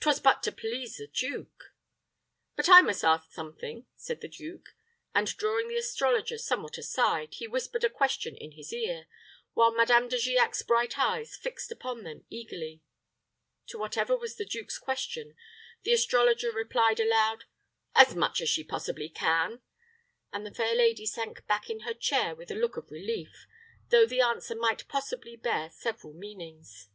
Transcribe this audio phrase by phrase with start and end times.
[0.00, 1.74] "'Twas but to please the duke."
[2.56, 4.70] "But I must ask something," said the duke;
[5.14, 9.08] and, drawing the astrologer somewhat aside, he whispered a question in his ear,
[9.52, 12.80] while Madame De Giac's bright eyes fixed upon them eagerly.
[13.66, 15.36] To whatever was the duke's question,
[15.82, 17.44] the astrologer replied, aloud,
[17.94, 19.60] "As much as she possibly can,"
[20.32, 23.46] and the fair lady sank back in her chair with a look of relief,
[23.90, 26.88] though the answer might possibly bear several meanings.